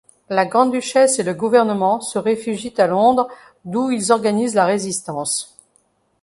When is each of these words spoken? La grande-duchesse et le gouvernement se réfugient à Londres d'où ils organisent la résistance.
La 0.29 0.47
grande-duchesse 0.47 1.19
et 1.19 1.23
le 1.23 1.35
gouvernement 1.35 2.01
se 2.01 2.17
réfugient 2.17 2.73
à 2.79 2.87
Londres 2.87 3.27
d'où 3.65 3.91
ils 3.91 4.11
organisent 4.11 4.55
la 4.55 4.65
résistance. 4.65 5.55